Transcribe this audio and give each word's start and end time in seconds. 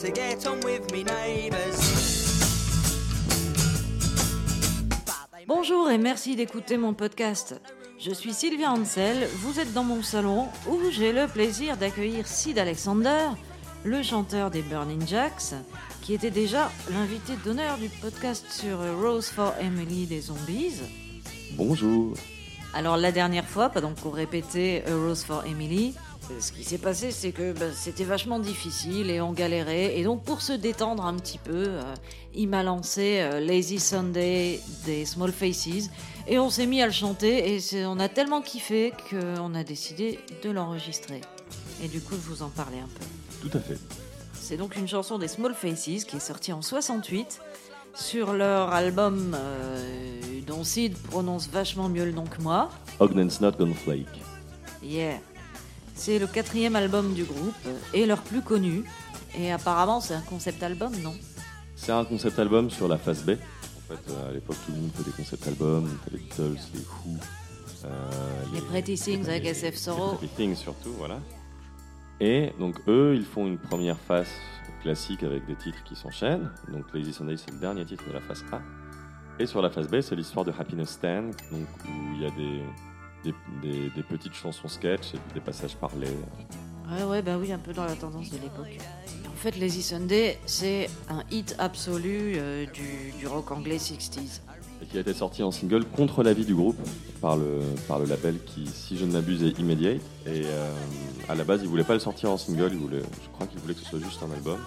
to 0.00 0.10
get 0.10 0.46
on 0.46 0.60
with 0.64 0.90
me 0.92 1.04
neighbours. 1.04 1.78
Bonjour 5.46 5.90
et 5.90 5.98
merci 5.98 6.36
d'écouter 6.36 6.78
mon 6.78 6.94
podcast. 6.94 7.60
Je 7.98 8.10
suis 8.10 8.32
Sylvia 8.32 8.70
Ansel, 8.70 9.28
vous 9.40 9.60
êtes 9.60 9.74
dans 9.74 9.84
mon 9.84 10.02
salon 10.02 10.46
où 10.66 10.78
j'ai 10.90 11.12
le 11.12 11.26
plaisir 11.26 11.76
d'accueillir 11.76 12.26
Sid 12.26 12.58
Alexander, 12.58 13.28
le 13.84 14.02
chanteur 14.02 14.50
des 14.50 14.62
Burning 14.62 15.06
Jacks, 15.06 15.54
qui 16.00 16.14
était 16.14 16.30
déjà 16.30 16.70
l'invité 16.90 17.34
d'honneur 17.44 17.76
du 17.76 17.90
podcast 17.90 18.46
sur 18.50 18.78
Rose 19.02 19.28
for 19.28 19.52
Emily 19.60 20.06
des 20.06 20.22
Zombies. 20.22 20.80
Bonjour. 21.56 22.14
Alors 22.72 22.96
la 22.96 23.12
dernière 23.12 23.46
fois, 23.46 23.68
pendant 23.68 23.94
qu'on 23.94 24.10
répétait 24.10 24.82
A 24.86 24.94
Rose 24.94 25.24
for 25.24 25.44
Emily, 25.44 25.94
euh, 25.98 26.09
ce 26.38 26.52
qui 26.52 26.64
s'est 26.64 26.78
passé, 26.78 27.10
c'est 27.10 27.32
que 27.32 27.52
bah, 27.52 27.66
c'était 27.74 28.04
vachement 28.04 28.38
difficile 28.38 29.10
et 29.10 29.20
on 29.20 29.32
galérait. 29.32 29.98
Et 29.98 30.04
donc 30.04 30.24
pour 30.24 30.42
se 30.42 30.52
détendre 30.52 31.04
un 31.04 31.14
petit 31.14 31.38
peu, 31.38 31.66
euh, 31.68 31.94
il 32.34 32.48
m'a 32.48 32.62
lancé 32.62 33.18
euh, 33.20 33.40
Lazy 33.40 33.80
Sunday 33.80 34.60
des 34.84 35.04
Small 35.04 35.32
Faces 35.32 35.90
et 36.26 36.38
on 36.38 36.50
s'est 36.50 36.66
mis 36.66 36.82
à 36.82 36.86
le 36.86 36.92
chanter 36.92 37.56
et 37.56 37.86
on 37.86 37.98
a 37.98 38.08
tellement 38.08 38.40
kiffé 38.40 38.92
qu'on 39.10 39.54
a 39.54 39.64
décidé 39.64 40.18
de 40.42 40.50
l'enregistrer. 40.50 41.20
Et 41.82 41.88
du 41.88 42.00
coup, 42.00 42.14
je 42.14 42.28
vous 42.28 42.42
en 42.42 42.48
parlais 42.50 42.78
un 42.78 42.88
peu. 42.88 43.48
Tout 43.48 43.56
à 43.56 43.60
fait. 43.60 43.78
C'est 44.34 44.56
donc 44.56 44.76
une 44.76 44.88
chanson 44.88 45.18
des 45.18 45.28
Small 45.28 45.54
Faces 45.54 46.04
qui 46.04 46.16
est 46.16 46.20
sortie 46.20 46.52
en 46.52 46.62
68 46.62 47.40
sur 47.94 48.32
leur 48.32 48.72
album 48.72 49.34
euh, 49.34 50.20
dont 50.46 50.64
Sid 50.64 50.96
prononce 50.96 51.48
vachement 51.48 51.88
mieux 51.88 52.04
le 52.04 52.12
nom 52.12 52.24
que 52.24 52.40
moi. 52.42 52.70
Ogden's 52.98 53.40
Not 53.40 53.52
Gonna 53.52 53.74
Flake. 53.74 54.06
Yeah. 54.82 55.18
C'est 55.94 56.18
le 56.18 56.26
quatrième 56.26 56.76
album 56.76 57.12
du 57.14 57.24
groupe 57.24 57.54
et 57.92 58.06
leur 58.06 58.22
plus 58.22 58.42
connu. 58.42 58.84
Et 59.38 59.52
apparemment, 59.52 60.00
c'est 60.00 60.14
un 60.14 60.20
concept 60.22 60.62
album, 60.62 60.92
non? 61.02 61.14
C'est 61.76 61.92
un 61.92 62.04
concept 62.04 62.38
album 62.38 62.70
sur 62.70 62.88
la 62.88 62.98
face 62.98 63.22
B. 63.24 63.30
En 63.30 63.94
fait, 63.94 64.10
euh, 64.10 64.30
à 64.30 64.32
l'époque, 64.32 64.56
tout 64.66 64.72
le 64.72 64.78
monde 64.80 64.90
fait 64.94 65.04
des 65.04 65.10
concept 65.16 65.46
albums. 65.46 65.88
Les 66.12 66.18
Beatles, 66.18 66.56
les 66.74 66.80
Who. 66.80 67.16
euh, 67.84 67.88
Les 68.54 68.60
Pretty 68.60 68.94
Things 68.94 69.28
avec 69.28 69.44
SF 69.46 69.76
Sorrow. 69.76 70.12
Les 70.12 70.18
Pretty 70.28 70.34
Things 70.34 70.56
surtout, 70.56 70.92
voilà. 70.98 71.18
Et 72.20 72.52
donc, 72.58 72.76
eux, 72.88 73.14
ils 73.16 73.24
font 73.24 73.46
une 73.46 73.58
première 73.58 73.98
face 73.98 74.28
classique 74.82 75.22
avec 75.22 75.46
des 75.46 75.54
titres 75.56 75.82
qui 75.84 75.96
s'enchaînent. 75.96 76.50
Donc, 76.72 76.84
Lazy 76.92 77.12
Sunday, 77.12 77.36
c'est 77.36 77.50
le 77.50 77.58
dernier 77.58 77.84
titre 77.84 78.04
de 78.08 78.12
la 78.12 78.20
face 78.20 78.44
A. 78.52 78.60
Et 79.38 79.46
sur 79.46 79.62
la 79.62 79.70
face 79.70 79.88
B, 79.88 80.00
c'est 80.02 80.14
l'histoire 80.16 80.44
de 80.44 80.52
Happiness 80.58 80.90
Stand, 80.90 81.34
donc, 81.50 81.66
où 81.86 82.14
il 82.14 82.22
y 82.22 82.26
a 82.26 82.30
des, 82.30 82.60
des, 83.24 83.34
des- 83.62 83.90
des 83.90 84.02
petites 84.02 84.34
chansons 84.34 84.68
sketch 84.68 85.14
et 85.14 85.34
des 85.34 85.40
passages 85.40 85.76
parlés. 85.76 86.08
Ouais, 86.90 87.04
ouais, 87.04 87.22
bah 87.22 87.36
oui, 87.38 87.52
un 87.52 87.58
peu 87.58 87.72
dans 87.72 87.84
la 87.84 87.94
tendance 87.94 88.30
de 88.30 88.36
l'époque. 88.38 88.78
En 89.28 89.36
fait, 89.36 89.56
Lazy 89.58 89.82
Sunday, 89.82 90.38
c'est 90.46 90.90
un 91.08 91.22
hit 91.30 91.54
absolu 91.58 92.32
euh, 92.36 92.66
du, 92.66 93.12
du 93.18 93.26
rock 93.26 93.50
anglais 93.52 93.76
60s. 93.78 94.40
et 94.82 94.86
qui 94.86 94.98
a 94.98 95.00
été 95.00 95.14
sorti 95.14 95.42
en 95.42 95.50
single 95.50 95.84
contre 95.84 96.22
l'avis 96.22 96.44
du 96.44 96.54
groupe 96.54 96.76
par 97.20 97.36
le, 97.36 97.60
par 97.88 97.98
le 98.00 98.06
label 98.06 98.36
qui, 98.44 98.66
si 98.66 98.98
je 98.98 99.04
ne 99.04 99.12
m'abuse, 99.12 99.42
est 99.44 99.58
Immediate. 99.58 100.00
Et 100.26 100.42
euh, 100.44 100.74
à 101.28 101.34
la 101.34 101.44
base, 101.44 101.60
ils 101.62 101.68
voulaient 101.68 101.84
pas 101.84 101.94
le 101.94 102.00
sortir 102.00 102.30
en 102.30 102.36
single, 102.36 102.70
ils 102.72 102.78
voulaient, 102.78 103.02
je 103.22 103.28
crois 103.30 103.46
qu'ils 103.46 103.60
voulaient 103.60 103.74
que 103.74 103.80
ce 103.80 103.86
soit 103.86 103.98
juste 104.00 104.20
un 104.22 104.30
album. 104.34 104.58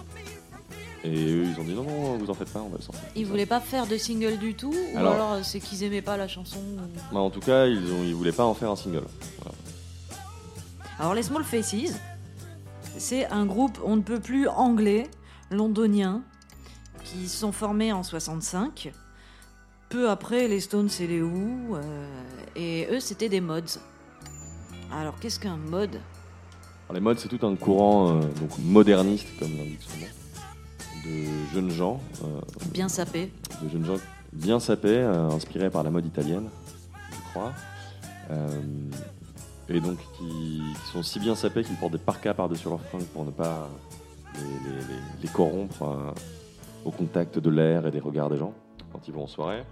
Et 1.04 1.10
eux, 1.32 1.44
ils 1.54 1.60
ont 1.60 1.64
dit 1.64 1.74
non, 1.74 1.84
non, 1.84 2.16
vous 2.16 2.30
en 2.30 2.34
faites 2.34 2.50
pas, 2.50 2.60
on 2.60 2.68
va 2.70 2.78
le 2.78 2.82
sortir. 2.82 3.02
Ils 3.14 3.26
voulaient 3.26 3.44
pas 3.46 3.60
faire 3.60 3.86
de 3.86 3.96
single 3.98 4.38
du 4.38 4.54
tout 4.54 4.72
Ou 4.94 4.98
Alors- 4.98 5.12
alors 5.14 5.32
euh, 5.34 5.40
c'est 5.42 5.60
qu'ils 5.60 5.82
aimaient 5.82 6.00
pas 6.02 6.16
la 6.16 6.28
chanson 6.28 6.58
ou- 6.58 6.80
Mais 7.12 7.18
en 7.18 7.28
tout 7.30 7.40
cas, 7.40 7.66
ils, 7.66 7.92
ont, 7.92 8.02
ils 8.04 8.14
voulaient 8.14 8.32
pas 8.32 8.46
en 8.46 8.54
faire 8.54 8.70
un 8.70 8.76
single. 8.76 9.04
Alors 10.98 11.14
les 11.14 11.22
Small 11.22 11.44
Faces, 11.44 11.94
c'est 12.96 13.26
un 13.26 13.44
groupe 13.46 13.78
on 13.84 13.96
ne 13.96 14.02
peut 14.02 14.20
plus 14.20 14.48
anglais, 14.48 15.10
londonien, 15.50 16.22
qui 17.04 17.28
sont 17.28 17.52
formés 17.52 17.92
en 17.92 18.02
65. 18.02 18.92
Peu 19.90 20.08
après 20.08 20.48
les 20.48 20.60
Stones 20.60 20.88
et 21.00 21.06
les 21.06 21.20
Who, 21.20 21.76
euh, 21.76 22.06
et 22.56 22.88
eux 22.90 23.00
c'était 23.00 23.28
des 23.28 23.40
mods. 23.40 23.60
Alors 24.92 25.18
qu'est-ce 25.20 25.38
qu'un 25.40 25.56
mod? 25.56 25.90
Alors, 26.86 26.94
les 26.94 27.00
modes, 27.00 27.18
c'est 27.18 27.28
tout 27.28 27.44
un 27.46 27.56
courant 27.56 28.10
euh, 28.16 28.20
donc 28.40 28.58
moderniste, 28.58 29.26
comme 29.38 29.56
l'indique 29.56 29.80
son 29.82 29.98
nom, 29.98 30.06
de 31.04 31.54
jeunes 31.54 31.70
gens, 31.70 32.00
euh, 32.24 32.40
Bien 32.72 32.88
sapé. 32.88 33.30
de 33.62 33.68
jeunes 33.68 33.84
gens 33.84 33.96
bien 34.32 34.58
sapés, 34.58 34.88
euh, 34.98 35.28
inspirés 35.30 35.70
par 35.70 35.82
la 35.82 35.90
mode 35.90 36.06
italienne, 36.06 36.48
je 37.10 37.30
crois. 37.30 37.52
Euh, 38.30 38.48
et 39.68 39.80
donc 39.80 39.98
qui, 40.18 40.24
qui 40.84 40.90
sont 40.92 41.02
si 41.02 41.20
bien 41.20 41.34
sapés 41.34 41.62
qu'ils 41.62 41.76
portent 41.76 41.92
des 41.92 41.98
parkas 41.98 42.34
par-dessus 42.34 42.68
leurs 42.68 42.80
fringues 42.80 43.04
pour 43.12 43.24
ne 43.24 43.30
pas 43.30 43.68
les, 44.34 44.40
les- 44.42 44.76
les- 44.80 45.22
les 45.22 45.28
corrompre 45.28 45.82
euh, 45.82 46.10
au 46.84 46.90
contact 46.90 47.38
de 47.38 47.50
l'air 47.50 47.86
et 47.86 47.90
des 47.90 48.00
regards 48.00 48.28
des 48.30 48.36
gens 48.38 48.52
quand 48.92 49.00
ils 49.08 49.14
vont 49.14 49.24
en 49.24 49.28
soirée. 49.28 49.62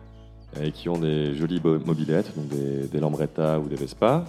Et 0.60 0.70
qui 0.70 0.88
ont 0.90 0.98
des 0.98 1.34
jolies 1.34 1.60
mobilettes, 1.64 2.36
donc 2.36 2.48
des, 2.48 2.86
des 2.86 3.00
Lambretta 3.00 3.58
ou 3.58 3.68
des 3.68 3.76
Vespa. 3.76 4.24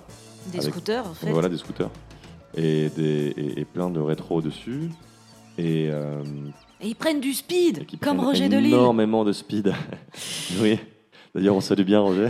Des 0.54 0.60
Avec- 0.60 0.72
scooters 0.74 1.06
en 1.06 1.14
fait. 1.14 1.30
Voilà, 1.32 1.50
des 1.50 1.58
scooters. 1.58 1.90
Et, 2.56 2.90
des, 2.96 3.34
et, 3.36 3.60
et 3.60 3.66
plein 3.66 3.90
de 3.90 4.00
rétro 4.00 4.42
dessus. 4.42 4.90
Et, 5.58 5.90
euh, 5.92 6.24
Et 6.84 6.88
ils 6.90 6.96
prennent 6.96 7.22
du 7.22 7.34
speed, 7.34 7.86
qui 7.86 7.98
comme 7.98 8.20
Roger 8.20 8.50
Delille. 8.50 8.74
Énormément 8.74 9.24
de 9.24 9.32
speed. 9.32 9.74
oui. 10.62 10.78
D'ailleurs, 11.34 11.56
on 11.56 11.62
salue 11.62 11.84
bien 11.84 12.02
Roger. 12.02 12.28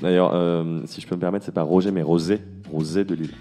D'ailleurs, 0.00 0.32
euh, 0.34 0.82
si 0.86 1.00
je 1.00 1.06
peux 1.06 1.14
me 1.14 1.20
permettre, 1.20 1.44
c'est 1.44 1.54
pas 1.54 1.62
Roger, 1.62 1.92
mais 1.92 2.02
Rosé. 2.02 2.40
Rosé 2.70 3.04
de 3.04 3.14
Lille. 3.14 3.34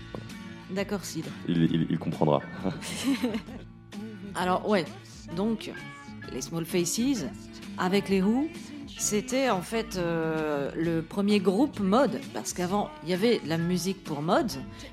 D'accord, 0.69 1.03
Sid. 1.03 1.25
Il, 1.47 1.63
il- 1.63 1.87
il 1.89 1.97
comprendra. 1.99 2.39
Alors 4.35 4.67
ouais, 4.69 4.85
donc 5.35 5.71
les 6.33 6.41
Small 6.41 6.65
Faces 6.65 7.25
avec 7.77 8.07
les 8.09 8.21
Who, 8.21 8.47
c'était 8.97 9.49
en 9.49 9.61
fait 9.61 9.97
euh, 9.97 10.69
le 10.75 11.01
premier 11.01 11.39
groupe 11.39 11.79
mode 11.79 12.19
parce 12.33 12.53
qu'avant 12.53 12.89
il 13.03 13.09
y 13.09 13.13
avait 13.13 13.39
de 13.39 13.49
la 13.49 13.57
musique 13.57 14.03
pour 14.03 14.21
mode, 14.21 14.51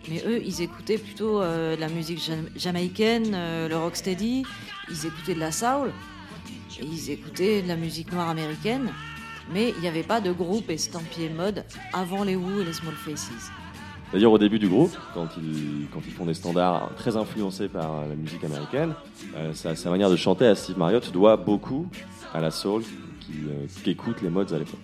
mais 0.09 0.23
eux 0.27 0.41
ils 0.45 0.63
écoutaient 0.63 0.99
plutôt 0.99 1.43
euh, 1.43 1.77
la 1.77 1.89
musique 1.89 2.21
jam- 2.23 2.49
jamaïcaine, 2.57 3.33
euh, 3.35 3.69
le 3.69 3.77
rocksteady, 3.77 4.45
ils 4.91 5.07
écoutaient 5.07 5.35
de 5.35 5.41
la 5.41 5.53
soul, 5.53 5.93
ils 6.81 7.11
écoutaient 7.11 7.63
de 7.63 7.69
la 7.69 7.77
musique 7.77 8.13
noire 8.13 8.29
américaine, 8.31 8.91
mais 9.53 9.75
il 9.77 9.81
n'y 9.83 9.89
avait 9.89 10.03
pas 10.03 10.21
de 10.21 10.33
groupe 10.33 10.71
estampillé 10.71 11.29
mode 11.29 11.65
avant 11.93 12.25
les 12.25 12.37
Who 12.37 12.61
et 12.61 12.65
les 12.65 12.73
Small 12.73 12.95
Faces. 12.95 13.51
D'ailleurs, 14.11 14.33
au 14.33 14.39
début 14.39 14.59
du 14.59 14.69
groupe, 14.69 14.97
quand 15.13 15.29
ils, 15.37 15.87
font 16.13 16.25
des 16.25 16.33
standards 16.33 16.91
très 16.97 17.15
influencés 17.19 17.69
par 17.69 18.07
la 18.09 18.15
musique 18.15 18.43
américaine, 18.43 18.95
euh, 19.37 19.53
sa 19.53 19.91
manière 19.91 20.09
de 20.09 20.17
chanter 20.17 20.47
à 20.47 20.55
Steve 20.55 20.79
Marriott 20.79 21.13
doit 21.13 21.37
beaucoup 21.37 21.87
à 22.33 22.41
la 22.41 22.51
soul 22.51 22.85
qui, 23.29 23.39
euh, 23.49 23.67
qu'écoutent 23.85 24.23
les 24.23 24.31
mods 24.31 24.53
à 24.53 24.59
l'époque. 24.59 24.81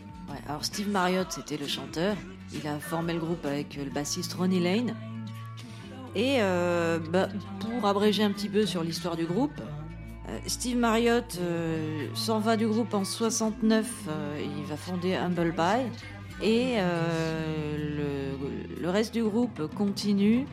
Alors 0.48 0.64
Steve 0.64 0.88
Marriott, 0.90 1.28
c'était 1.30 1.56
le 1.56 1.66
chanteur. 1.66 2.16
Il 2.52 2.66
a 2.66 2.78
formé 2.78 3.12
le 3.12 3.18
groupe 3.18 3.44
avec 3.46 3.76
le 3.76 3.90
bassiste 3.90 4.34
Ronnie 4.34 4.60
Lane. 4.60 4.94
Et 6.14 6.36
euh, 6.40 6.98
bah, 7.12 7.28
pour 7.60 7.86
abréger 7.86 8.22
un 8.22 8.30
petit 8.30 8.48
peu 8.48 8.66
sur 8.66 8.82
l'histoire 8.84 9.16
du 9.16 9.24
groupe, 9.24 9.60
euh, 10.28 10.38
Steve 10.46 10.76
Marriott 10.76 11.38
euh, 11.40 12.06
s'en 12.14 12.38
va 12.38 12.56
du 12.56 12.66
groupe 12.66 12.94
en 12.94 13.04
69. 13.04 13.86
euh, 14.08 14.42
il 14.42 14.64
va 14.64 14.76
fonder 14.76 15.14
Humble 15.14 15.54
Pie. 15.54 16.42
Et 16.42 16.74
euh, 16.78 18.34
le 18.80 18.90
reste 18.90 19.14
du 19.14 19.22
groupe 19.22 19.66
continue. 19.74 20.46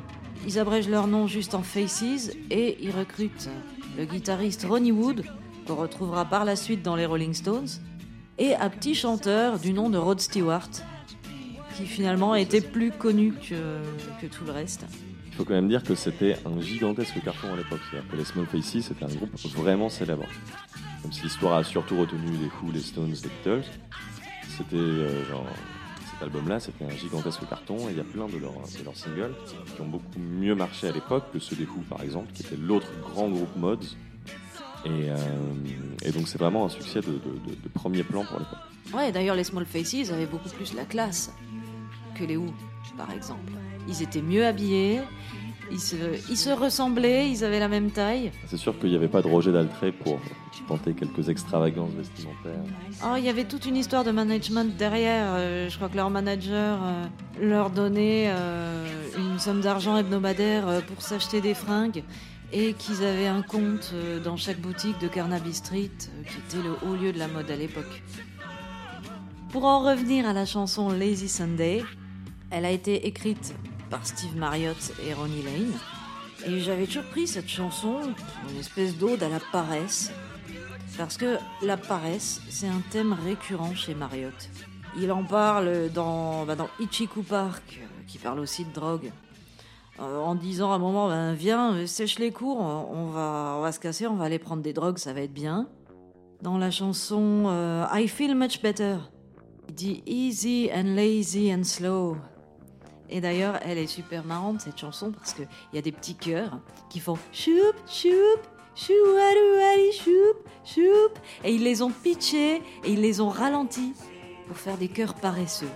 Ils 0.48 0.58
abrègent 0.58 0.90
leur 0.90 1.08
nom 1.08 1.28
juste 1.28 1.54
en 1.54 1.62
Faces 1.62 2.32
et 2.50 2.78
ils 2.82 2.92
recrutent 2.92 3.50
le 3.98 4.06
guitariste 4.06 4.66
Ronnie 4.68 4.92
Wood, 4.92 5.24
qu'on 5.66 5.76
retrouvera 5.76 6.26
par 6.26 6.46
la 6.46 6.56
suite 6.56 6.84
dans 6.84 6.96
les 6.96 7.06
Rolling 7.06 7.34
Stones, 7.34 7.68
et 8.38 8.56
un 8.56 8.70
petit 8.70 8.96
chanteur 8.96 9.60
du 9.60 9.74
nom 9.74 9.90
de 9.90 9.98
Rod 9.98 10.20
Stewart, 10.20 10.70
qui 11.76 11.86
finalement 11.86 12.36
était 12.36 12.62
plus 12.62 12.92
connu 12.92 13.34
que, 13.34 13.82
que 14.22 14.28
tout 14.28 14.46
le 14.46 14.52
reste. 14.52 14.86
Il 15.28 15.34
faut 15.34 15.46
quand 15.46 15.54
même 15.54 15.70
dire 15.70 15.84
que 15.84 15.96
c'était 15.96 16.38
un 16.46 16.60
gigantesque 16.60 17.24
carton 17.24 17.54
à 17.54 17.56
l'époque. 17.56 17.80
Les 18.16 18.26
Small 18.26 18.46
Faces, 18.46 18.82
c'était 18.82 19.06
un 19.06 19.16
groupe 19.16 19.34
vraiment 19.56 19.90
célèbre. 19.90 20.26
Même 21.04 21.12
si 21.12 21.24
l'histoire 21.24 21.58
a 21.58 21.64
surtout 21.64 21.98
retenu 21.98 22.32
les 22.32 22.48
Who, 22.48 22.72
les 22.74 22.82
Stones, 22.82 23.12
les 23.12 23.30
Beatles, 23.30 23.64
c'était 24.58 24.76
euh, 24.76 25.24
album-là, 26.22 26.60
c'était 26.60 26.86
un 26.86 26.96
gigantesque 26.96 27.48
carton 27.50 27.78
et 27.90 27.92
il 27.92 27.98
y 27.98 28.00
a 28.00 28.04
plein 28.04 28.28
de 28.28 28.38
leurs, 28.38 28.54
de 28.54 28.84
leurs 28.84 28.96
singles 28.96 29.34
qui 29.74 29.82
ont 29.82 29.88
beaucoup 29.88 30.20
mieux 30.20 30.56
marché 30.56 30.88
à 30.88 30.92
l'époque 30.92 31.26
que 31.34 31.40
ceux 31.40 31.56
des 31.56 31.66
Who, 31.66 31.82
par 31.90 32.02
exemple, 32.02 32.32
qui 32.34 32.44
était 32.44 32.58
l'autre 32.58 32.88
grand 33.02 33.30
groupe 33.30 33.56
mods. 33.56 33.96
Et, 34.86 35.10
euh, 35.10 35.16
et 36.04 36.12
donc, 36.12 36.28
c'est 36.28 36.38
vraiment 36.40 36.66
un 36.66 36.70
succès 36.70 37.02
de, 37.02 37.08
de- 37.08 37.12
de- 37.14 37.56
de 37.64 37.70
premier 37.74 38.04
plan 38.04 38.24
pour 38.26 38.40
l'époque. 38.40 38.60
Ouais, 38.94 39.12
d'ailleurs, 39.12 39.36
les 39.36 39.44
Small 39.44 39.66
Faces 39.66 40.12
avaient 40.12 40.26
beaucoup 40.26 40.50
plus 40.50 40.74
la 40.74 40.86
classe 40.86 41.32
que 42.16 42.24
les 42.24 42.36
Who, 42.38 42.48
par 42.98 43.12
exemple. 43.12 43.52
Ils 43.88 44.02
étaient 44.02 44.22
mieux 44.22 44.46
habillés, 44.46 45.00
ils 45.72 45.80
se, 45.80 45.96
ils 46.30 46.38
se 46.38 46.50
ressemblaient, 46.50 47.30
ils 47.30 47.44
avaient 47.44 47.60
la 47.60 47.68
même 47.68 47.92
taille. 47.92 48.32
C'est 48.48 48.58
sûr 48.58 48.78
qu'il 48.80 48.90
n'y 48.90 48.96
avait 48.96 49.08
pas 49.08 49.22
de 49.22 49.28
Roger 49.28 49.52
Daltrey 49.52 49.92
pour 49.92 50.20
tenter 50.68 50.94
quelques 50.94 51.30
extravagances 51.30 51.92
vestimentaires. 51.92 52.64
Oh, 53.04 53.16
il 53.18 53.24
y 53.24 53.30
avait 53.30 53.46
toute 53.46 53.66
une 53.66 53.78
histoire 53.78 54.04
de 54.04 54.12
management 54.12 54.76
derrière. 54.78 55.26
Euh, 55.30 55.70
je 55.70 55.76
crois 55.78 55.90
que 55.90 55.96
leur 55.96 56.10
manager 56.10 56.80
euh, 56.84 57.06
leur 57.42 57.70
donnait 57.70 58.30
une 59.18 59.40
somme 59.40 59.62
d'argent 59.62 59.96
hebdomadaire 59.98 60.82
pour 60.88 61.02
s'acheter 61.02 61.40
des 61.42 61.54
fringues. 61.54 62.04
Et 62.52 62.74
qu'ils 62.74 63.04
avaient 63.04 63.28
un 63.28 63.42
compte 63.42 63.92
euh, 63.94 64.20
dans 64.20 64.38
chaque 64.38 64.60
boutique 64.60 65.00
de 65.00 65.08
Carnaby 65.08 65.54
Street, 65.54 65.92
euh, 66.02 66.24
qui 66.24 66.38
était 66.38 66.64
le 66.64 66.76
haut 66.86 66.96
lieu 66.96 67.14
de 67.14 67.20
la 67.20 67.28
mode 67.28 67.50
à 67.50 67.56
l'époque. 67.56 68.04
Pour 69.52 69.66
en 69.66 69.80
revenir 69.80 70.28
à 70.28 70.34
la 70.34 70.46
chanson 70.46 70.90
Lazy 70.90 71.30
Sunday, 71.30 71.84
elle 72.50 72.66
a 72.66 72.72
été 72.72 73.08
écrite 73.08 73.54
par 73.90 74.06
Steve 74.06 74.36
Marriott 74.36 74.94
et 75.06 75.14
Ronnie 75.14 75.44
Lane. 75.44 75.74
Et 76.46 76.60
j'avais 76.60 76.88
toujours 76.88 77.04
pris 77.06 77.28
cette 77.28 77.48
chanson 77.48 78.00
une 78.50 78.60
espèce 78.60 78.98
d'ode 78.98 79.22
à 79.24 79.30
la 79.30 79.40
paresse. 79.52 80.12
Parce 80.98 81.18
que 81.18 81.38
la 81.62 81.78
paresse, 81.78 82.42
c'est 82.50 82.68
un 82.68 82.82
thème 82.92 83.14
récurrent 83.14 83.76
chez 83.76 83.94
Marriott. 83.94 84.50
Il 84.98 85.12
en 85.12 85.24
parle 85.24 85.90
dans, 85.94 86.46
bah, 86.46 86.56
dans 86.56 86.70
Ichiku 86.80 87.24
Park, 87.24 87.80
euh, 87.82 87.86
qui 88.08 88.18
parle 88.18 88.40
aussi 88.40 88.66
de 88.66 88.74
drogue. 88.74 89.12
Euh, 90.02 90.20
en 90.20 90.34
disant 90.34 90.72
à 90.72 90.76
un 90.76 90.80
moment, 90.80 91.10
ben, 91.10 91.34
viens, 91.34 91.76
euh, 91.76 91.86
sèche 91.86 92.18
les 92.18 92.32
cours, 92.32 92.60
on 92.60 93.06
va, 93.08 93.56
on 93.58 93.62
va 93.62 93.72
se 93.72 93.80
casser, 93.80 94.08
on 94.08 94.16
va 94.16 94.26
aller 94.26 94.40
prendre 94.40 94.64
des 94.64 94.74
drogues, 94.74 94.98
ça 94.98 95.14
va 95.14 95.22
être 95.22 95.34
bien. 95.34 95.68
Dans 96.42 96.58
la 96.58 96.72
chanson 96.72 97.44
euh, 97.46 97.86
I 97.94 98.08
Feel 98.08 98.36
Much 98.36 98.62
Better, 98.64 98.98
il 99.70 99.76
dit 99.76 100.04
Easy 100.08 100.72
and 100.74 100.96
lazy 100.96 101.54
and 101.54 101.64
slow. 101.64 102.18
Et 103.12 103.22
d'ailleurs, 103.22 103.60
elle 103.64 103.78
est 103.78 103.88
super 103.88 104.26
marrante 104.26 104.62
cette 104.62 104.80
chanson 104.80 105.12
parce 105.12 105.34
qu'il 105.34 105.48
y 105.74 105.78
a 105.78 105.82
des 105.82 105.92
petits 105.92 106.16
chœurs 106.16 106.60
qui 106.90 107.00
font 107.00 107.18
choup, 107.32 107.52
choup, 107.86 108.40
choup, 108.74 108.94
choup. 110.66 111.14
Et 111.44 111.54
ils 111.54 111.64
les 111.64 111.84
ont 111.84 111.92
pitchés 111.92 112.56
et 112.56 112.92
ils 112.92 113.02
les 113.02 113.22
ont 113.22 113.30
ralentis 113.30 113.94
pour 114.48 114.58
faire 114.58 114.78
des 114.78 114.88
chœurs 114.88 115.14
paresseux. 115.14 115.70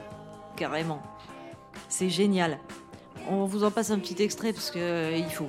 Carrément. 0.55 1.03
C'est 1.89 2.09
génial. 2.09 2.59
On 3.29 3.45
vous 3.45 3.63
en 3.63 3.71
passe 3.71 3.91
un 3.91 3.99
petit 3.99 4.21
extrait 4.21 4.53
parce 4.53 4.71
que 4.71 4.79
euh, 4.79 5.17
faut. 5.29 5.47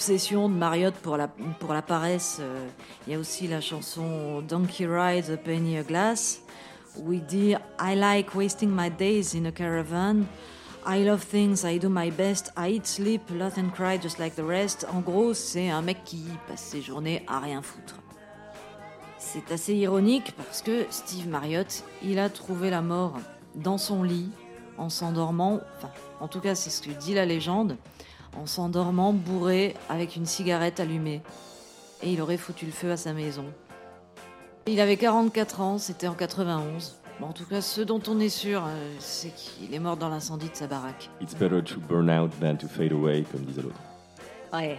L'obsession 0.00 0.48
de, 0.48 0.54
Marriott 0.54 0.94
pour 0.94 1.18
la, 1.18 1.28
pour 1.28 1.74
la 1.74 1.82
paresse, 1.82 2.38
euh, 2.40 2.66
il 3.06 3.12
y 3.12 3.16
a 3.16 3.18
aussi 3.18 3.46
la 3.48 3.60
chanson 3.60 4.40
Donkey 4.40 4.86
Ride 4.86 5.28
a 5.28 5.36
Penny 5.36 5.76
a 5.76 5.82
Glass, 5.82 6.40
où 6.96 7.12
il 7.12 7.22
dit 7.26 7.54
I 7.78 7.94
like 7.96 8.34
wasting 8.34 8.70
my 8.70 8.90
days 8.90 9.34
in 9.34 9.44
a 9.44 9.52
caravan. 9.52 10.24
I 10.86 11.04
love 11.04 11.22
things, 11.22 11.66
I 11.66 11.78
do 11.78 11.90
my 11.90 12.10
best, 12.10 12.50
I 12.56 12.76
eat, 12.76 12.86
sleep, 12.86 13.20
laugh 13.36 13.58
and 13.58 13.68
cry 13.74 14.00
just 14.00 14.18
like 14.18 14.36
the 14.36 14.46
rest. 14.46 14.86
En 14.90 15.00
gros, 15.00 15.34
c'est 15.34 15.68
un 15.68 15.82
mec 15.82 15.98
qui 16.06 16.24
passe 16.48 16.62
ses 16.62 16.80
journées 16.80 17.22
à 17.28 17.38
rien 17.38 17.60
foutre. 17.60 17.96
C'est 19.18 19.52
assez 19.52 19.74
ironique 19.74 20.32
parce 20.34 20.62
que 20.62 20.86
Steve 20.88 21.28
Marriott, 21.28 21.84
il 22.02 22.18
a 22.18 22.30
trouvé 22.30 22.70
la 22.70 22.80
mort 22.80 23.18
dans 23.54 23.76
son 23.76 24.02
lit, 24.02 24.30
en 24.78 24.88
s'endormant, 24.88 25.60
enfin, 25.76 25.90
en 26.20 26.28
tout 26.28 26.40
cas, 26.40 26.54
c'est 26.54 26.70
ce 26.70 26.80
que 26.80 26.90
dit 26.90 27.12
la 27.12 27.26
légende, 27.26 27.76
en 28.36 28.46
s'endormant 28.46 29.12
bourré 29.12 29.74
avec 29.88 30.16
une 30.16 30.26
cigarette 30.26 30.80
allumée. 30.80 31.22
Et 32.02 32.12
il 32.12 32.20
aurait 32.20 32.36
foutu 32.36 32.66
le 32.66 32.72
feu 32.72 32.90
à 32.90 32.96
sa 32.96 33.12
maison. 33.12 33.44
Il 34.66 34.80
avait 34.80 34.96
44 34.96 35.60
ans, 35.60 35.78
c'était 35.78 36.06
en 36.06 36.14
91. 36.14 36.96
Bon, 37.20 37.26
en 37.26 37.32
tout 37.32 37.44
cas, 37.44 37.60
ce 37.60 37.80
dont 37.80 38.00
on 38.08 38.18
est 38.18 38.30
sûr, 38.30 38.64
euh, 38.66 38.94
c'est 38.98 39.34
qu'il 39.34 39.74
est 39.74 39.78
mort 39.78 39.96
dans 39.96 40.08
l'incendie 40.08 40.48
de 40.48 40.54
sa 40.54 40.66
baraque. 40.66 41.10
It's 41.20 41.34
better 41.34 41.62
to 41.62 41.80
burn 41.80 42.08
out 42.08 42.30
than 42.40 42.56
to 42.56 42.66
fade 42.66 42.92
away, 42.92 43.24
comme 43.30 43.42
disait 43.42 43.62
l'autre. 43.62 43.80
Ouais. 44.52 44.78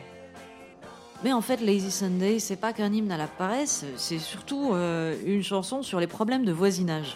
Mais 1.23 1.33
en 1.33 1.41
fait, 1.41 1.61
Lazy 1.61 1.91
Sunday, 1.91 2.39
c'est 2.39 2.55
pas 2.55 2.73
qu'un 2.73 2.91
hymne 2.91 3.11
à 3.11 3.17
la 3.17 3.27
paresse, 3.27 3.85
c'est 3.95 4.17
surtout 4.17 4.71
euh, 4.73 5.15
une 5.25 5.43
chanson 5.43 5.83
sur 5.83 5.99
les 5.99 6.07
problèmes 6.07 6.45
de 6.45 6.51
voisinage. 6.51 7.15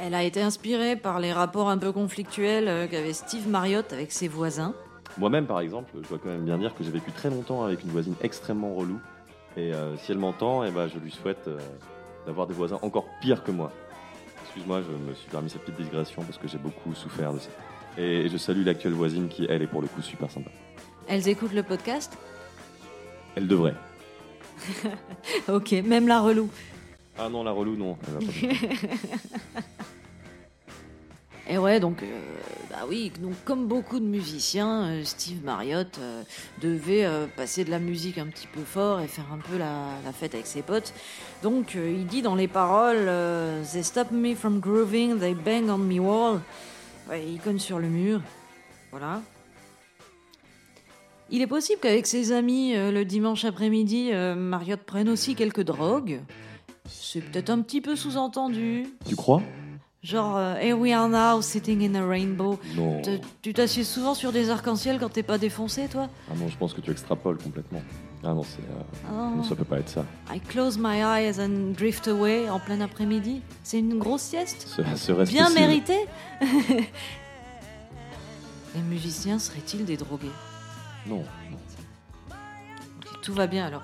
Elle 0.00 0.14
a 0.14 0.22
été 0.22 0.40
inspirée 0.40 0.96
par 0.96 1.20
les 1.20 1.32
rapports 1.32 1.68
un 1.68 1.78
peu 1.78 1.92
conflictuels 1.92 2.68
euh, 2.68 2.86
qu'avait 2.86 3.12
Steve 3.12 3.48
Marriott 3.48 3.92
avec 3.92 4.12
ses 4.12 4.28
voisins. 4.28 4.74
Moi-même, 5.18 5.46
par 5.46 5.60
exemple, 5.60 5.90
je 6.02 6.08
dois 6.08 6.18
quand 6.18 6.28
même 6.28 6.44
bien 6.44 6.58
dire 6.58 6.74
que 6.74 6.82
j'ai 6.82 6.90
vécu 6.90 7.12
très 7.12 7.30
longtemps 7.30 7.64
avec 7.64 7.82
une 7.84 7.90
voisine 7.90 8.14
extrêmement 8.20 8.74
relou. 8.74 8.98
Et 9.56 9.72
euh, 9.72 9.96
si 9.98 10.10
elle 10.10 10.18
m'entend, 10.18 10.64
eh 10.64 10.70
ben, 10.70 10.88
je 10.88 10.98
lui 10.98 11.12
souhaite 11.12 11.46
euh, 11.46 11.58
d'avoir 12.26 12.46
des 12.46 12.54
voisins 12.54 12.78
encore 12.82 13.06
pires 13.20 13.44
que 13.44 13.52
moi. 13.52 13.70
Excuse-moi, 14.42 14.82
je 14.82 15.10
me 15.10 15.14
suis 15.14 15.30
permis 15.30 15.50
cette 15.50 15.62
petite 15.62 15.80
digression 15.80 16.22
parce 16.22 16.38
que 16.38 16.48
j'ai 16.48 16.58
beaucoup 16.58 16.92
souffert 16.94 17.32
de 17.32 17.38
ça. 17.38 17.50
Et 17.96 18.28
je 18.28 18.36
salue 18.36 18.64
l'actuelle 18.64 18.94
voisine 18.94 19.28
qui, 19.28 19.46
elle, 19.48 19.62
est 19.62 19.68
pour 19.68 19.80
le 19.80 19.86
coup 19.86 20.02
super 20.02 20.30
sympa. 20.30 20.50
Elles 21.06 21.28
écoutent 21.28 21.52
le 21.52 21.62
podcast? 21.62 22.16
Elle 23.36 23.46
devrait. 23.46 23.74
Ok, 25.48 25.72
même 25.72 26.06
la 26.08 26.20
relou. 26.20 26.48
Ah 27.18 27.28
non, 27.28 27.44
la 27.44 27.50
relou, 27.50 27.76
non. 27.76 27.96
Elle 28.06 28.14
va 28.14 28.20
pas 28.20 29.62
Et 31.48 31.58
ouais, 31.58 31.78
donc, 31.78 32.02
euh, 32.02 32.20
bah 32.74 32.86
oui, 32.88 33.12
donc 33.22 33.34
comme 33.44 33.68
beaucoup 33.68 34.00
de 34.00 34.04
musiciens, 34.04 34.86
euh, 34.86 35.04
Steve 35.04 35.44
Marriott 35.44 35.96
euh, 36.00 36.24
devait 36.60 37.04
euh, 37.04 37.26
passer 37.28 37.64
de 37.64 37.70
la 37.70 37.78
musique 37.78 38.18
un 38.18 38.26
petit 38.26 38.48
peu 38.48 38.62
fort 38.62 38.98
et 38.98 39.06
faire 39.06 39.26
un 39.32 39.38
peu 39.38 39.56
la, 39.56 40.12
fête 40.12 40.34
avec 40.34 40.48
ses 40.48 40.62
potes. 40.62 40.92
Donc, 41.44 41.74
il 41.76 42.04
dit 42.06 42.20
dans 42.20 42.34
les 42.34 42.48
paroles 42.48 43.08
They 43.70 43.84
stop 43.84 44.10
me 44.10 44.34
from 44.34 44.58
grooving, 44.58 45.20
they 45.20 45.34
bang 45.34 45.68
on 45.68 45.78
me 45.78 46.00
wall. 46.00 46.40
Ouais, 47.08 47.24
il 47.24 47.38
cogne 47.38 47.60
sur 47.60 47.78
le 47.78 47.86
mur. 47.86 48.20
Voilà. 48.90 49.22
Il 51.30 51.42
est 51.42 51.46
possible 51.46 51.80
qu'avec 51.80 52.08
ses 52.08 52.32
amis, 52.32 52.74
le 52.74 53.04
dimanche 53.04 53.44
après-midi, 53.44 54.10
Marriott 54.36 54.80
prenne 54.80 55.08
aussi 55.08 55.34
quelques 55.34 55.62
drogues. 55.62 56.20
C'est 56.88 57.20
peut-être 57.20 57.50
un 57.50 57.60
petit 57.60 57.80
peu 57.80 57.94
sous-entendu. 57.94 58.86
Tu 59.06 59.16
crois? 59.16 59.42
Genre, 60.04 60.36
euh, 60.36 60.54
Here 60.60 60.74
we 60.76 60.92
are 60.92 61.08
now, 61.08 61.40
sitting 61.40 61.80
in 61.82 61.94
a 61.94 62.06
rainbow. 62.06 62.60
Non. 62.76 63.00
Te- 63.00 63.18
Tu 63.40 63.54
t'assieds 63.54 63.84
souvent 63.84 64.12
sur 64.14 64.32
des 64.32 64.50
arcs-en-ciel 64.50 64.98
quand 65.00 65.08
t'es 65.08 65.22
pas 65.22 65.38
défoncé, 65.38 65.88
toi? 65.88 66.10
Ah 66.30 66.34
non, 66.36 66.46
je 66.48 66.56
pense 66.58 66.74
que 66.74 66.82
tu 66.82 66.90
extrapoles 66.90 67.38
complètement. 67.38 67.80
Ah 68.22 68.34
non, 68.34 68.42
c'est, 68.42 68.60
euh, 68.60 68.82
Ah, 69.08 69.32
non, 69.34 69.42
ça 69.42 69.54
peut 69.54 69.64
pas 69.64 69.78
être 69.78 69.88
ça. 69.88 70.04
I 70.30 70.40
close 70.40 70.76
my 70.78 70.98
eyes 71.00 71.40
and 71.40 71.72
drift 71.74 72.06
away 72.06 72.50
en 72.50 72.60
plein 72.60 72.82
après-midi. 72.82 73.40
C'est 73.62 73.78
une 73.78 73.98
grosse 73.98 74.20
sieste? 74.22 74.66
Ce, 74.68 74.82
Bien 74.82 75.44
possible. 75.46 75.54
méritée 75.58 76.06
Les 78.74 78.82
musiciens 78.82 79.38
seraient-ils 79.38 79.84
des 79.86 79.96
drogués? 79.96 80.30
Non. 81.06 81.22
non. 81.50 81.56
Ok, 83.00 83.20
Tout 83.22 83.32
va 83.32 83.46
bien 83.46 83.64
alors. 83.66 83.82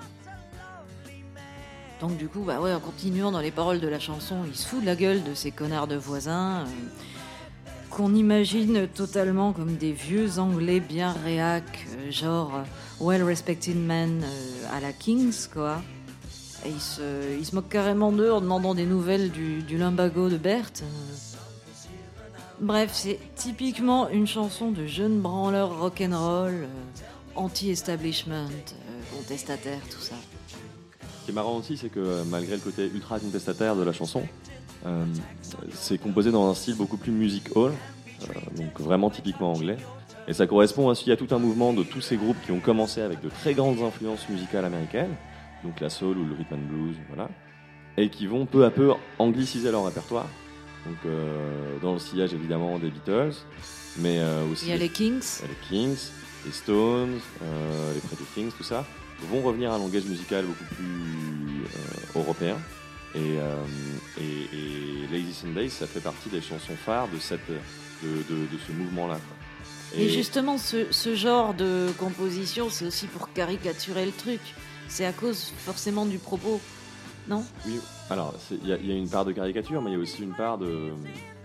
Donc 2.01 2.17
du 2.17 2.27
coup, 2.27 2.41
bah 2.41 2.59
ouais, 2.59 2.73
en 2.73 2.79
continuant 2.79 3.31
dans 3.31 3.39
les 3.39 3.51
paroles 3.51 3.79
de 3.79 3.87
la 3.87 3.99
chanson, 3.99 4.37
il 4.47 4.55
se 4.55 4.67
fout 4.67 4.81
de 4.81 4.87
la 4.87 4.95
gueule 4.95 5.23
de 5.23 5.35
ces 5.35 5.51
connards 5.51 5.85
de 5.85 5.95
voisins 5.95 6.61
euh, 6.61 6.65
qu'on 7.91 8.15
imagine 8.15 8.87
totalement 8.87 9.53
comme 9.53 9.75
des 9.75 9.91
vieux 9.91 10.39
Anglais 10.39 10.79
bien 10.79 11.13
réac, 11.23 11.85
euh, 11.99 12.11
genre 12.11 12.55
euh, 12.55 12.63
well-respected 13.05 13.77
men 13.77 14.23
à 14.75 14.79
la 14.79 14.93
Kings, 14.93 15.47
quoi. 15.53 15.83
Et 16.65 16.69
il 16.69 16.81
se, 16.81 17.37
il 17.37 17.45
se 17.45 17.55
carrément 17.59 18.11
d'eux 18.11 18.31
en 18.31 18.41
demandant 18.41 18.73
des 18.73 18.87
nouvelles 18.87 19.29
du, 19.29 19.61
du 19.61 19.77
lumbago 19.77 20.29
de 20.29 20.37
Berthe. 20.37 20.83
Bref, 22.59 22.91
c'est 22.93 23.19
typiquement 23.35 24.09
une 24.09 24.25
chanson 24.25 24.71
de 24.71 24.87
jeune 24.87 25.19
branleur 25.19 25.79
rock'n'roll, 25.79 26.67
anti-establishment, 27.35 28.49
contestataire, 29.15 29.81
tout 29.89 30.01
ça. 30.01 30.15
Ce 31.21 31.25
qui 31.25 31.31
est 31.31 31.35
marrant 31.35 31.57
aussi, 31.57 31.77
c'est 31.77 31.89
que 31.89 31.99
euh, 31.99 32.23
malgré 32.25 32.55
le 32.55 32.61
côté 32.61 32.89
ultra 32.91 33.19
contestataire 33.19 33.75
de 33.75 33.83
la 33.83 33.93
chanson, 33.93 34.23
euh, 34.87 35.05
c'est 35.71 35.99
composé 35.99 36.31
dans 36.31 36.49
un 36.49 36.55
style 36.55 36.73
beaucoup 36.73 36.97
plus 36.97 37.11
music 37.11 37.55
hall, 37.55 37.73
euh, 38.23 38.33
donc 38.57 38.79
vraiment 38.79 39.11
typiquement 39.11 39.53
anglais. 39.53 39.77
Et 40.27 40.33
ça 40.33 40.47
correspond 40.47 40.87
aussi 40.87 41.11
à 41.11 41.17
tout 41.17 41.27
un 41.29 41.37
mouvement 41.37 41.73
de 41.73 41.83
tous 41.83 42.01
ces 42.01 42.17
groupes 42.17 42.37
qui 42.43 42.51
ont 42.51 42.59
commencé 42.59 43.01
avec 43.01 43.21
de 43.21 43.29
très 43.29 43.53
grandes 43.53 43.79
influences 43.83 44.27
musicales 44.29 44.65
américaines, 44.65 45.13
donc 45.63 45.79
la 45.79 45.91
soul 45.91 46.17
ou 46.17 46.25
le 46.25 46.33
rhythm 46.33 46.55
and 46.55 46.67
blues, 46.67 46.95
voilà, 47.09 47.29
et 47.97 48.09
qui 48.09 48.25
vont 48.25 48.47
peu 48.47 48.65
à 48.65 48.71
peu 48.71 48.91
angliciser 49.19 49.69
leur 49.69 49.85
répertoire. 49.85 50.25
Donc 50.87 50.97
euh, 51.05 51.77
dans 51.83 51.93
le 51.93 51.99
sillage 51.99 52.33
évidemment 52.33 52.79
des 52.79 52.89
Beatles, 52.89 53.35
mais 53.99 54.19
aussi 54.51 54.65
Il 54.65 54.71
y 54.71 54.73
a 54.73 54.77
les 54.77 54.89
Kings. 54.89 55.41
les 55.43 55.67
Kings, 55.69 56.09
les 56.47 56.51
Stones, 56.51 57.19
les 57.93 58.01
Pretty 58.01 58.23
Things, 58.33 58.51
tout 58.57 58.63
ça, 58.63 58.87
vont 59.29 59.41
revenir 59.41 59.71
à 59.71 59.75
un 59.75 59.79
langage 59.79 60.05
musical 60.05 60.45
beaucoup 60.45 60.63
plus 60.75 61.63
euh, 61.63 62.19
européen. 62.19 62.57
Et, 63.13 63.19
euh, 63.39 63.55
et, 64.19 64.23
et 64.55 65.07
Lazy 65.11 65.33
Sunday, 65.33 65.67
ça 65.69 65.85
fait 65.87 65.99
partie 65.99 66.29
des 66.29 66.41
chansons 66.41 66.75
phares 66.77 67.09
de, 67.09 67.19
cette, 67.19 67.41
de, 67.49 68.09
de, 68.29 68.35
de 68.45 68.57
ce 68.65 68.71
mouvement-là. 68.71 69.19
Et 69.97 70.07
justement, 70.07 70.57
ce, 70.57 70.89
ce 70.91 71.15
genre 71.15 71.53
de 71.53 71.89
composition, 71.97 72.69
c'est 72.69 72.85
aussi 72.85 73.07
pour 73.07 73.33
caricaturer 73.33 74.05
le 74.05 74.11
truc. 74.13 74.39
C'est 74.87 75.05
à 75.05 75.11
cause 75.11 75.51
forcément 75.57 76.05
du 76.05 76.17
propos, 76.17 76.61
non? 77.27 77.43
Oui, 77.65 77.79
alors 78.09 78.33
il 78.51 78.67
y, 78.67 78.71
a- 78.73 78.77
il 78.77 78.85
y 78.87 78.91
a 78.91 78.95
une 78.95 79.09
part 79.09 79.25
de 79.25 79.33
caricature, 79.33 79.81
mais 79.81 79.91
il 79.91 79.93
y 79.93 79.97
a 79.97 79.99
aussi 79.99 80.23
une 80.23 80.33
part 80.33 80.57
de. 80.57 80.91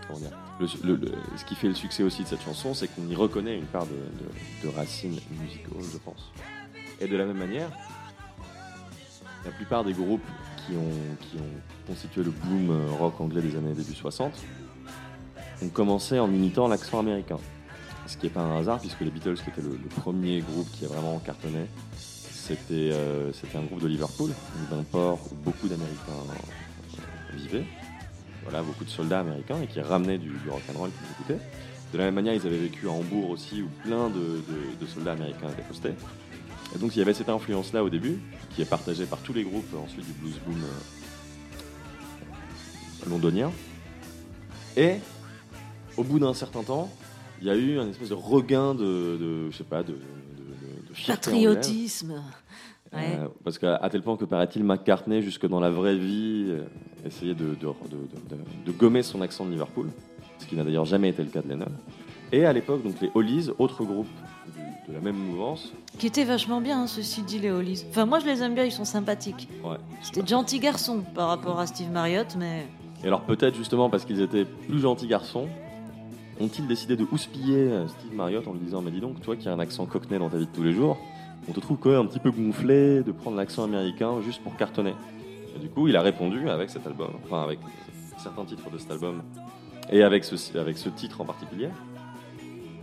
Comment 0.07 0.19
dire 0.19 0.31
le- 0.61 0.67
le- 0.83 0.95
le- 0.95 1.11
Ce 1.37 1.43
qui 1.43 1.55
fait 1.55 1.67
le 1.67 1.75
succès 1.75 2.03
aussi 2.03 2.23
de 2.23 2.27
cette 2.29 2.41
chanson, 2.43 2.73
c'est 2.73 2.87
qu'on 2.87 3.07
y 3.09 3.15
reconnaît 3.15 3.57
une 3.57 3.65
part 3.65 3.85
de, 3.85 3.91
de- 3.91 4.69
de 4.69 4.73
racines 4.75 5.19
musicales, 5.41 5.83
je 5.91 5.97
pense. 5.97 6.31
Et 6.99 7.07
de 7.07 7.15
la 7.17 7.25
même 7.25 7.37
manière, 7.37 7.69
la 9.45 9.51
plupart 9.51 9.83
des 9.83 9.93
groupes 9.93 10.25
qui 10.65 10.75
ont, 10.75 11.41
constitué 11.87 12.21
le 12.21 12.31
boom 12.31 12.69
euh, 12.69 12.91
rock 12.99 13.21
anglais 13.21 13.41
des 13.41 13.55
années 13.55 13.73
début 13.73 13.93
60 13.93 14.33
ont 15.63 15.69
commencé 15.69 16.19
en 16.19 16.29
imitant 16.29 16.67
l'accent 16.67 16.99
américain. 16.99 17.37
Ce 18.07 18.17
qui 18.17 18.25
n'est 18.25 18.31
pas 18.31 18.41
un 18.41 18.59
hasard, 18.59 18.79
puisque 18.79 18.99
les 19.01 19.09
Beatles, 19.09 19.35
qui 19.35 19.49
était 19.49 19.61
le, 19.61 19.77
premier 20.01 20.41
groupe 20.41 20.69
qui 20.73 20.83
a 20.83 20.89
vraiment 20.89 21.17
cartonné, 21.19 21.65
c'était 21.97 22.89
euh, 22.91 23.31
un 23.55 23.61
groupe 23.63 23.81
de 23.81 23.87
Liverpool, 23.87 24.31
d'un 24.69 24.83
port 24.83 25.19
où 25.31 25.35
beaucoup 25.35 25.67
d'Américains 25.69 26.11
euh, 26.11 27.37
vivaient. 27.37 27.65
Voilà, 28.43 28.63
beaucoup 28.63 28.83
de 28.83 28.89
soldats 28.89 29.21
américains 29.21 29.61
et 29.61 29.67
qui 29.67 29.79
ramenaient 29.79 30.17
du, 30.17 30.29
du 30.29 30.49
rock'n'roll 30.49 30.89
qu'ils 30.89 31.11
écoutaient. 31.11 31.45
De 31.93 31.97
la 31.97 32.05
même 32.05 32.15
manière, 32.15 32.33
ils 32.33 32.45
avaient 32.45 32.57
vécu 32.57 32.87
à 32.87 32.91
Hambourg 32.91 33.29
aussi, 33.29 33.61
où 33.61 33.67
plein 33.83 34.09
de- 34.09 34.41
de 34.79 34.85
soldats 34.85 35.13
américains 35.13 35.49
étaient 35.49 35.67
postés. 35.67 35.93
Et 36.75 36.79
donc, 36.79 36.95
il 36.95 36.99
y 36.99 37.01
avait 37.01 37.13
cette 37.13 37.29
influence-là 37.29 37.83
au 37.83 37.89
début, 37.89 38.19
qui 38.55 38.61
est 38.61 38.65
partagée 38.69 39.05
par 39.05 39.19
tous 39.19 39.33
les 39.33 39.43
groupes 39.43 39.65
euh, 39.73 39.77
ensuite 39.79 40.05
du 40.05 40.11
blues 40.13 40.39
boom 40.45 40.61
euh, 43.05 43.09
londonien. 43.09 43.51
Et 44.75 44.95
au 45.95 46.03
bout 46.03 46.19
d'un 46.19 46.33
certain 46.33 46.63
temps, 46.63 46.89
il 47.41 47.47
y 47.47 47.49
a 47.49 47.55
eu 47.55 47.79
un 47.79 47.87
espèce 47.89 48.09
de 48.09 48.13
regain 48.15 48.73
de, 48.75 48.83
de 49.17 49.51
je 49.51 49.57
sais 49.57 49.63
pas, 49.63 49.81
de, 49.83 49.93
de, 49.93 49.97
de- 49.97 50.87
de 50.89 50.93
fierté 50.93 51.29
anglaise. 51.31 51.55
Patriotisme. 51.55 52.21
Ouais. 52.93 53.17
Euh, 53.19 53.27
parce 53.43 53.57
qu'à 53.57 53.75
à 53.75 53.89
tel 53.89 54.01
point 54.01 54.15
que 54.17 54.25
paraît-il, 54.25 54.63
McCartney, 54.63 55.21
jusque 55.21 55.45
dans 55.47 55.59
la 55.59 55.69
vraie 55.69 55.97
vie, 55.97 56.45
euh, 56.49 56.63
essayait 57.05 57.35
de, 57.35 57.55
gommer 58.71 59.03
son 59.03 59.21
accent 59.21 59.45
de 59.45 59.51
Liverpool, 59.51 59.89
ce 60.39 60.45
qui 60.45 60.55
n'a 60.55 60.63
d'ailleurs 60.63 60.85
jamais 60.85 61.09
été 61.09 61.23
le 61.23 61.29
cas 61.29 61.41
de 61.41 61.49
Lennon. 61.49 61.65
Et 62.31 62.45
à 62.45 62.53
l'époque, 62.53 62.83
donc 62.83 62.99
les 63.01 63.09
Hollies, 63.13 63.49
autre 63.57 63.83
groupe 63.83 64.07
de 64.87 64.93
la 64.93 64.99
même 65.01 65.17
mouvance, 65.17 65.73
Qui 65.99 66.07
était 66.07 66.23
vachement 66.23 66.61
bien, 66.61 66.83
hein, 66.83 66.87
ceci 66.87 67.21
dit, 67.21 67.39
les 67.39 67.51
Hollies. 67.51 67.83
Enfin, 67.89 68.05
moi, 68.05 68.19
je 68.19 68.25
les 68.25 68.41
aime 68.41 68.55
bien, 68.55 68.63
ils 68.63 68.71
sont 68.71 68.85
sympathiques. 68.85 69.49
ouais. 69.63 69.77
C'était 70.01 70.21
de 70.21 70.27
gentils 70.27 70.59
garçons 70.59 71.03
par 71.13 71.27
rapport 71.27 71.59
à 71.59 71.67
Steve 71.67 71.91
Marriott, 71.91 72.35
mais 72.39 72.65
Et 73.03 73.07
alors 73.07 73.21
peut-être 73.21 73.55
justement 73.55 73.89
parce 73.89 74.05
qu'ils 74.05 74.21
étaient 74.21 74.45
plus 74.45 74.79
gentils 74.79 75.07
garçons, 75.07 75.47
ont-ils 76.39 76.67
décidé 76.67 76.95
de 76.95 77.05
houspiller 77.11 77.57
euh, 77.57 77.87
Steve 77.87 78.13
Marriott 78.13 78.47
en 78.47 78.53
lui 78.53 78.59
disant 78.61 78.81
Mais 78.81 78.91
dis 78.91 79.01
donc, 79.01 79.19
toi 79.21 79.35
qui 79.35 79.49
as 79.49 79.53
un 79.53 79.59
accent 79.59 79.85
cockney 79.85 80.19
dans 80.19 80.29
ta 80.29 80.37
vie 80.37 80.45
de 80.45 80.51
tous 80.51 80.63
les 80.63 80.73
jours, 80.73 80.97
on 81.49 81.51
te 81.51 81.59
trouve 81.59 81.77
quand 81.77 81.89
même 81.89 82.01
un 82.01 82.05
petit 82.05 82.19
peu 82.19 82.31
gonflé 82.31 83.03
de 83.03 83.11
prendre 83.11 83.35
l'accent 83.35 83.63
américain 83.63 84.21
juste 84.21 84.41
pour 84.41 84.55
cartonner. 84.55 84.93
Et 85.55 85.59
du 85.59 85.67
coup, 85.69 85.87
il 85.87 85.97
a 85.97 86.01
répondu 86.01 86.49
avec 86.49 86.69
cet 86.69 86.85
album, 86.87 87.09
enfin 87.25 87.43
avec 87.43 87.59
certains 88.17 88.45
titres 88.45 88.69
de 88.69 88.77
cet 88.77 88.91
album, 88.91 89.21
et 89.91 90.03
avec 90.03 90.23
ce, 90.23 90.57
avec 90.57 90.77
ce 90.77 90.89
titre 90.89 91.21
en 91.21 91.25
particulier, 91.25 91.69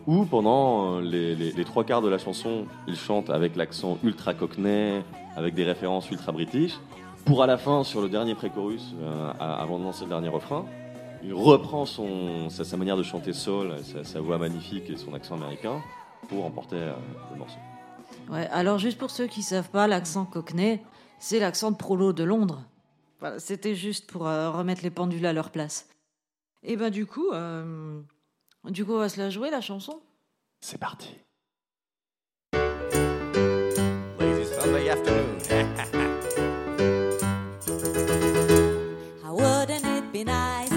où 0.06 0.24
pendant 0.24 0.96
euh, 0.96 1.00
les, 1.00 1.64
trois 1.64 1.84
quarts 1.84 2.02
de 2.02 2.08
la 2.08 2.18
chanson, 2.18 2.66
il 2.86 2.96
chante 2.96 3.30
avec 3.30 3.56
l'accent 3.56 3.98
ultra 4.02 4.34
cockney, 4.34 5.02
avec 5.36 5.54
des 5.54 5.64
références 5.64 6.10
ultra 6.10 6.32
british, 6.32 6.78
pour 7.24 7.42
à 7.42 7.46
la 7.46 7.56
fin, 7.56 7.84
sur 7.84 8.02
le 8.02 8.08
dernier 8.08 8.34
pré-chorus, 8.34 8.94
euh, 9.00 9.32
avant 9.38 9.78
de 9.78 9.84
lancer 9.84 10.04
le 10.04 10.10
dernier 10.10 10.28
refrain, 10.28 10.66
il 11.22 11.32
reprend 11.32 11.86
son, 11.86 12.50
sa, 12.50 12.76
manière 12.76 12.98
de 12.98 13.02
chanter 13.02 13.32
soul, 13.32 13.72
sa, 14.02 14.20
voix 14.20 14.36
magnifique 14.36 14.90
et 14.90 14.96
son 14.96 15.14
accent 15.14 15.36
américain 15.36 15.80
pour 16.28 16.44
emporter 16.44 16.76
euh, 16.76 16.92
le 17.32 17.38
morceau. 17.38 17.56
Ouais, 18.30 18.46
alors 18.48 18.78
juste 18.78 18.98
pour 18.98 19.10
ceux 19.10 19.26
qui 19.26 19.42
savent 19.42 19.70
pas, 19.70 19.86
l'accent 19.86 20.26
cockney, 20.26 20.82
c'est 21.18 21.38
l'accent 21.38 21.70
de 21.70 21.76
prolo 21.76 22.12
de 22.12 22.24
Londres. 22.24 22.62
C'était 23.38 23.74
juste 23.74 24.10
pour 24.10 24.22
remettre 24.22 24.82
les 24.82 24.90
pendules 24.90 25.24
à 25.24 25.32
leur 25.32 25.50
place. 25.50 25.88
Et 26.62 26.76
ben 26.76 26.90
du 26.90 27.06
coup, 27.06 27.30
du 28.72 28.84
coup, 28.84 28.92
on 28.92 28.98
va 28.98 29.08
se 29.08 29.20
la 29.20 29.30
jouer 29.30 29.50
la 29.50 29.60
chanson. 29.60 30.00
C'est 30.60 30.78
parti. 30.78 31.10
Lazy 34.18 34.46
Sunday 34.58 34.90
afternoon. 34.90 35.38
How 39.22 39.34
wouldn't 39.34 39.84
it 39.84 40.12
be 40.12 40.24
nice 40.24 40.73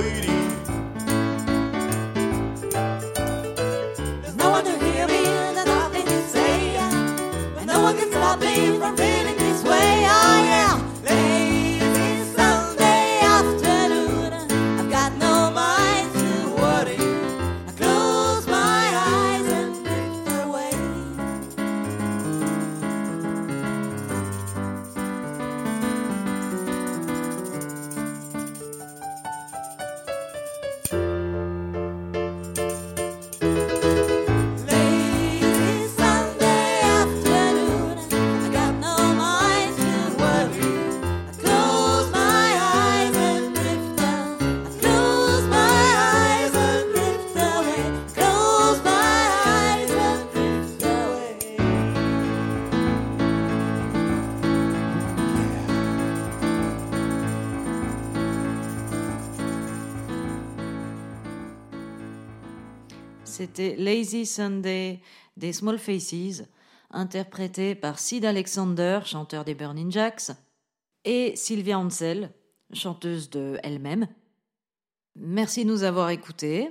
There's 0.00 0.24
no 4.36 4.50
one 4.50 4.64
to 4.64 4.78
hear 4.78 5.06
me, 5.06 5.22
there's 5.24 5.66
nothing 5.66 6.06
to 6.06 6.22
say. 6.22 6.76
And 7.58 7.66
no 7.66 7.82
one 7.82 7.98
can 7.98 8.10
stop 8.10 8.40
me 8.40 8.78
from 8.78 8.96
feeling 8.96 9.29
c'était 63.30 63.76
Lazy 63.76 64.26
Sunday 64.26 65.00
des 65.36 65.52
Small 65.52 65.78
Faces, 65.78 66.42
interprété 66.90 67.74
par 67.74 67.98
Sid 67.98 68.24
Alexander, 68.24 69.00
chanteur 69.04 69.44
des 69.44 69.54
Burning 69.54 69.90
Jacks, 69.90 70.32
et 71.04 71.34
Sylvia 71.36 71.78
Ansel, 71.78 72.32
chanteuse 72.72 73.30
de 73.30 73.58
elle-même. 73.62 74.08
Merci 75.14 75.64
de 75.64 75.70
nous 75.70 75.84
avoir 75.84 76.10
écoutés. 76.10 76.70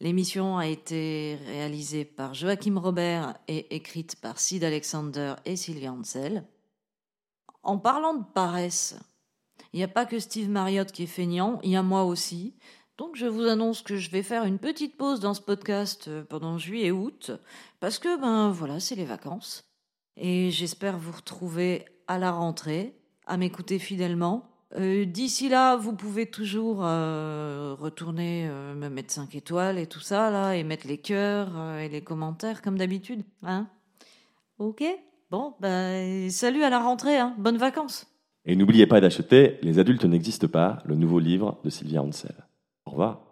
L'émission 0.00 0.58
a 0.58 0.66
été 0.66 1.38
réalisée 1.46 2.04
par 2.04 2.34
Joachim 2.34 2.78
Robert 2.78 3.38
et 3.48 3.74
écrite 3.74 4.16
par 4.16 4.38
Sid 4.38 4.62
Alexander 4.62 5.34
et 5.46 5.56
Sylvia 5.56 5.92
Ansel. 5.92 6.46
En 7.62 7.78
parlant 7.78 8.14
de 8.14 8.24
paresse, 8.34 8.96
il 9.72 9.78
n'y 9.78 9.84
a 9.84 9.88
pas 9.88 10.06
que 10.06 10.18
Steve 10.18 10.48
Marriott 10.48 10.92
qui 10.92 11.04
est 11.04 11.06
feignant, 11.06 11.58
il 11.62 11.70
y 11.70 11.76
a 11.76 11.82
moi 11.82 12.04
aussi. 12.04 12.54
Donc 13.00 13.16
je 13.16 13.24
vous 13.24 13.46
annonce 13.46 13.80
que 13.80 13.96
je 13.96 14.10
vais 14.10 14.22
faire 14.22 14.44
une 14.44 14.58
petite 14.58 14.98
pause 14.98 15.20
dans 15.20 15.32
ce 15.32 15.40
podcast 15.40 16.08
euh, 16.08 16.22
pendant 16.22 16.58
juillet 16.58 16.88
et 16.88 16.92
août, 16.92 17.30
parce 17.80 17.98
que 17.98 18.20
ben 18.20 18.50
voilà, 18.50 18.78
c'est 18.78 18.94
les 18.94 19.06
vacances. 19.06 19.62
Et 20.18 20.50
j'espère 20.50 20.98
vous 20.98 21.12
retrouver 21.12 21.86
à 22.08 22.18
la 22.18 22.30
rentrée, 22.30 22.92
à 23.26 23.38
m'écouter 23.38 23.78
fidèlement. 23.78 24.50
Euh, 24.78 25.06
D'ici 25.06 25.48
là, 25.48 25.76
vous 25.76 25.94
pouvez 25.94 26.26
toujours 26.26 26.80
euh, 26.82 27.74
retourner 27.80 28.46
me 28.76 28.90
mettre 28.90 29.14
5 29.14 29.34
étoiles 29.34 29.78
et 29.78 29.86
tout 29.86 30.00
ça, 30.00 30.30
là, 30.30 30.54
et 30.54 30.62
mettre 30.62 30.86
les 30.86 30.98
cœurs 30.98 31.78
et 31.78 31.88
les 31.88 32.02
commentaires 32.02 32.60
comme 32.60 32.76
d'habitude. 32.76 33.22
Hein 33.42 33.66
Ok? 34.58 34.84
Bon, 35.30 35.54
ben 35.58 36.28
salut 36.28 36.64
à 36.64 36.68
la 36.68 36.80
rentrée, 36.80 37.16
hein. 37.16 37.34
bonnes 37.38 37.56
vacances 37.56 38.06
Et 38.44 38.56
n'oubliez 38.56 38.86
pas 38.86 39.00
d'acheter 39.00 39.56
Les 39.62 39.78
adultes 39.78 40.04
n'existent 40.04 40.48
pas, 40.48 40.82
le 40.84 40.96
nouveau 40.96 41.18
livre 41.18 41.58
de 41.64 41.70
Sylvia 41.70 42.02
Ansel. 42.02 42.34
Revoir. 43.00 43.29